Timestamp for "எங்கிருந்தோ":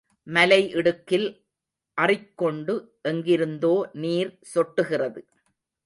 3.03-3.75